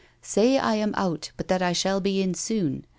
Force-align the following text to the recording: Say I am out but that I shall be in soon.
Say 0.23 0.57
I 0.57 0.73
am 0.77 0.95
out 0.97 1.29
but 1.37 1.47
that 1.49 1.61
I 1.61 1.73
shall 1.73 2.01
be 2.01 2.23
in 2.23 2.33
soon. 2.33 2.87